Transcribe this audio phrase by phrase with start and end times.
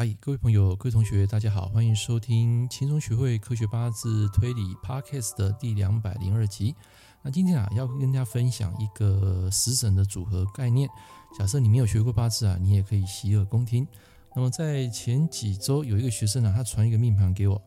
[0.00, 6.74] 嗨，各位朋友、各位同学，大家好，欢迎收听轻松学会科学八字推理 Podcast 的第两百零二集。
[7.20, 10.88] 那今天啊，要跟大家分享一个食神的组合概念。
[11.38, 13.86] 假设你没有学过八字啊，你也可以洗耳恭听。
[14.34, 17.60] 那么在前几周，有一个学生啊，他传一个命盘给我，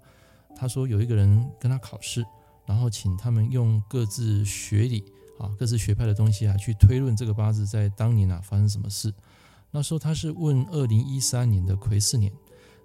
[0.55, 2.25] 他说有一个人跟他考试，
[2.65, 5.03] 然后请他们用各自学理
[5.37, 9.13] 啊、各自学派的东西啊，去推论这个八字在当年啊发生什么事。
[9.75, 12.31] 那时候他是问二零一三年的癸巳年，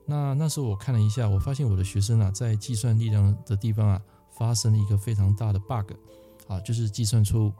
[0.06, 5.92] 那那时候我看了一下，我发现我的学生啊，在计算力量的地方啊，发生了一个非常大的 bug，
[6.46, 7.52] 啊，就是计算错误。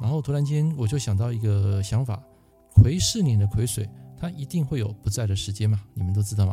[0.00, 2.20] 然后突然间我就想到一个想法，
[2.74, 6.52] 癸巳年的癸水，它一定会有不在的时间嘛，你们都知道嘛。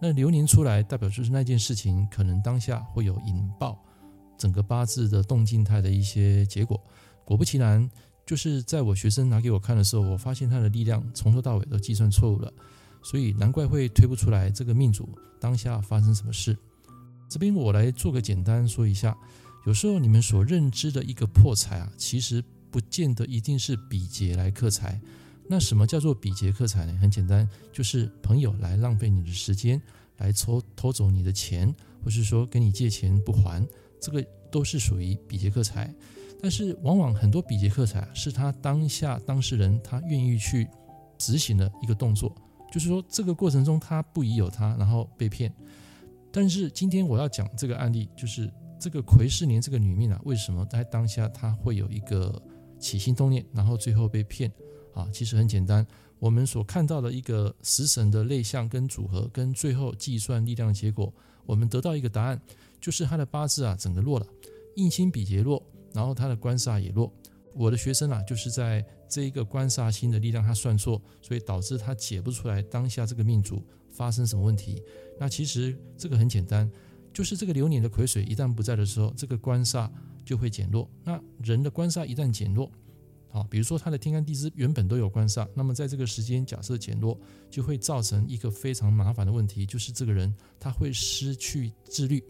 [0.00, 3.78] 那流年出来，代表就是那件事情可能当下会有引爆
[4.36, 6.82] 整个八字的动静态的一些结果。
[7.24, 7.88] 果不其然。
[8.26, 12.52] 就是在我学生拿给我看的时候，我发现他的力量从头到尾都计算错误了，
[13.02, 16.56] 所以难怪会推不出来这个命主当下发生什么事。
[17.28, 19.16] 这边我来做个简单说一下，
[19.66, 25.00] 有时候你们所认知的一个破财啊，其实不见得一定是比劫来克财。
[25.46, 26.96] 那什么叫做比劫克财呢？
[27.00, 29.80] 很简单，就是朋友来浪费你的时间，
[30.16, 33.66] 来偷偷走你的钱，或是说跟你借钱不还，
[34.00, 35.94] 这个都是属于比劫克财。
[36.44, 40.68] 但是，往往很多比劫克财是他当下当事人他愿意去
[41.16, 42.36] 执行的一个动作，
[42.70, 45.50] 就是说这个过程中他不疑有他，然后被骗。
[46.30, 52.38] 但是今天我要讲这个案例，就是这个癸巳年这个女命啊，为什么在当下她会有一个
[52.78, 54.52] 起心动念，然后最后被骗
[54.92, 55.08] 啊？
[55.10, 55.86] 其实很简单，
[56.18, 61.10] 我们所看到的一个食神的类象跟组合，跟最后计算力量的结果，
[61.46, 62.38] 我们得到一个答案，
[62.82, 64.26] 就是他的八字啊整个弱了，
[64.76, 65.62] 印星比劫弱。
[65.94, 67.10] 然后他的官煞也弱，
[67.54, 74.82] 我的学生啊，就是在这一个官煞星的力量他算错，所以导致他解不出来当下这个命主发生什么问题。
[75.20, 76.68] 那其实这个很简单，
[77.12, 79.88] 就是这个流年的癸水一旦不在的时候，这个官煞
[80.24, 80.90] 就会减弱。
[81.04, 82.68] 那人的官煞一旦减弱，
[83.30, 87.16] 啊，比如说他的天干地支原本都有官煞，那么在这个时间假设减弱，
[87.48, 92.20] 就会造成一个非常麻烦的问题，就是这个人他会失去自律。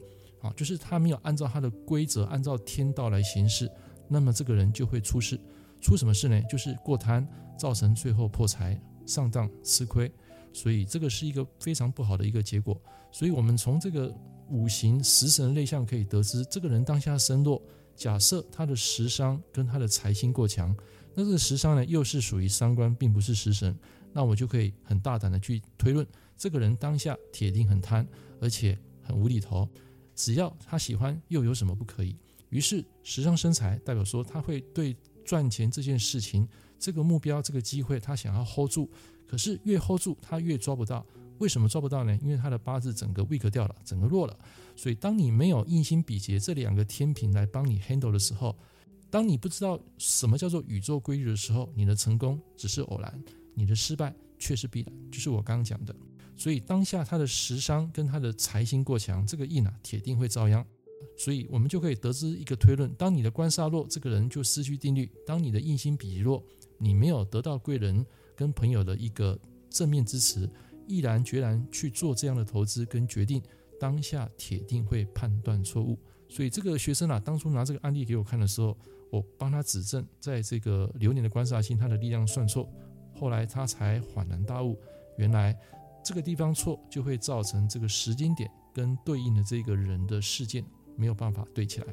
[0.45, 3.71] 啊，就是他没有按照他的规则，按照天道来行事，
[4.09, 5.41] 那么这个人就会出事。
[5.81, 6.41] 出什么事呢？
[6.43, 7.27] 就是过贪，
[7.59, 10.13] 造成最后破财、上当、吃亏。
[10.53, 12.79] 所以这个是一个非常不好的一个结果。
[13.11, 14.15] 所以我们从这个
[14.51, 17.61] 五行食神类象可以得知，这个人当下身弱。
[17.97, 20.77] 假设他的食伤跟他的财星过强，
[21.15, 23.77] 那这个食伤呢又是属于伤官，并不是食神，
[24.13, 26.05] 那我就可以很大胆的去推论，
[26.37, 28.07] 这个人当下铁定很贪，
[28.41, 29.69] 而且很无厘头。
[30.15, 32.17] 只要他喜欢，又有什么不可以？
[32.51, 36.49] 于是时尚身材，代表说他会对赚钱这件事情、
[36.79, 38.89] 这个目标、这个机会，他想要 hold 住。
[39.27, 41.05] 可是越 hold 住，他越抓不到。
[41.39, 42.17] 为什么抓不到呢？
[42.23, 44.39] 因为他的八字整个 weak 掉了，整个弱了。
[44.77, 48.57] 所以当你没有印星比劫这两个天平来帮你 handle 的时候，
[49.11, 53.21] 当你不知道什么叫做宇宙规律的时候，你的成功只是偶然，
[53.55, 54.93] 你的失败却是必然。
[55.11, 55.95] 就是我刚刚讲的。
[56.37, 60.65] 所以当下他的食伤跟他的财星过强，这个印啊铁定会遭殃。
[61.17, 66.43] 所以我们就可以得知一个推论：当你的官煞弱，这个人就失去定律；当你的印星比弱，
[66.77, 69.39] 你没有得到贵人跟朋友的一个
[69.71, 70.51] 正面支持，
[70.89, 73.41] 毅然决然去做这样的投资跟决定，
[73.79, 75.97] 当下铁定会判断错误。
[76.29, 78.77] 所以这个学生啊，当初拿这个案例给我看的时候，
[79.11, 82.69] 我帮他指正，在这个流年的官煞星，他的力量算错，
[83.15, 84.77] 后来他才恍然大悟，
[85.17, 85.57] 原来。
[86.05, 90.63] 这个地方错，就会造成这个时间点跟对应的这个人的事件
[90.97, 91.87] 没有办法对起来。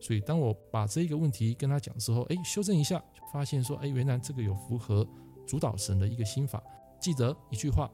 [0.00, 3.02] 所以当我把这个问题跟他讲之后，哎，修正一下，
[3.32, 5.06] 发现说，哎，原来这个有符合
[5.46, 6.62] 主导神的一个心法。
[7.00, 7.90] 记得一句话：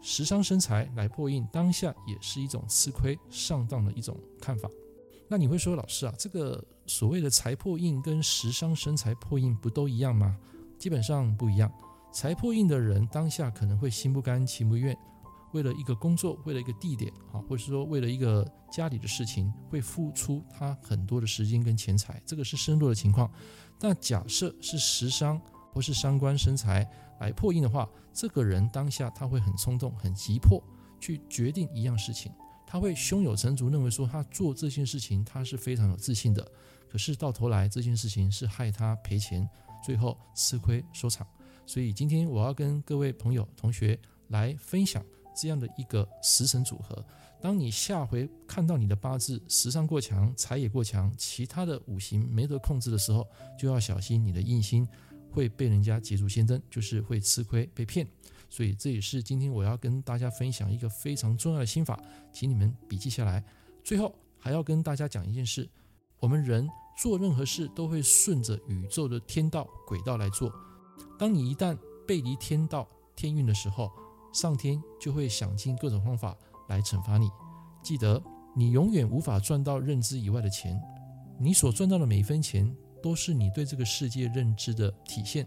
[0.00, 4.68] 食伤生财来破印，当下也是一种吃亏上当的一种看法。
[5.28, 10.36] 那你会说，老师啊，这个所谓的财破印跟食伤生财破印不都一样吗？
[10.78, 11.72] 基本上不一样。
[12.14, 14.96] 财破印的人当下可能会心不甘情不愿，
[15.52, 23.28] 为了一个工作，为了一个地点啊，或者说为了一个家里的事情，会付出他很多的时间跟钱财，这个是身弱的情况。
[23.80, 26.88] 但假设是食伤或是伤官生财
[27.18, 30.62] 来破印的话，这个人当下他会很冲动、很急迫
[31.00, 32.30] 去决定一样事情，
[32.64, 36.48] 他会胸有成竹，认为说他做这件事情他是非常有自信的。
[36.88, 39.48] 可是到头来这件事情是害他赔钱，
[39.84, 41.26] 最后吃亏收场。
[41.66, 45.04] 所以今天我要跟各位朋友、同学来分享
[45.36, 47.04] 这样的一个食神组合。
[47.40, 53.26] 当你下回看到你的八字食伤过强、财也过强，其他的五行没得控制的时候，
[53.58, 54.88] 就要小心你的印星
[55.30, 58.06] 会被人家捷足先登，就是会吃亏被骗。
[58.48, 62.00] 所以这也是今天我要跟大家分享一个非常重要的心法，
[62.32, 63.44] 请你们笔记下来。
[63.82, 65.68] 最后还要跟大家讲一件事：
[66.20, 70.50] 我们人做任何事都会顺着宇宙的天道轨道来做。
[71.18, 71.76] 当你一旦
[72.06, 73.90] 背离天道天运的时候，
[74.32, 76.36] 上天就会想尽各种方法
[76.68, 77.30] 来惩罚你。
[77.82, 78.22] 记得，
[78.56, 80.80] 你永远无法赚到认知以外的钱。
[81.38, 85.44] 你所赚到的每一分钱，都是你对这个世界认知的体现；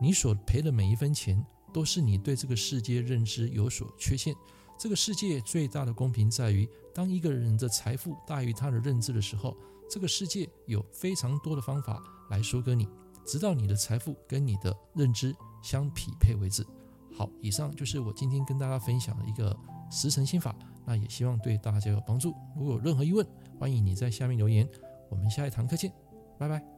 [0.00, 4.34] 你所赔的每一分钱，都是你对这个世界认知有所缺陷。
[4.78, 9.56] 这个世界最大的公平在于，当一个人的财富大于他的认知的时候，
[9.88, 12.88] 这个世界有非常多的方法来收割你，
[13.26, 16.66] 直到你的财富跟你的认知相匹配为止。
[17.16, 19.56] 好，以上就是我今天跟大家分享的一个
[19.90, 20.54] 十成心法，
[20.84, 22.34] 那也希望对大家有帮助。
[22.56, 23.26] 如果有任何疑问，
[23.58, 24.68] 欢迎你在下面留言。
[25.10, 25.92] 我们下一堂课见，
[26.38, 26.73] 拜拜。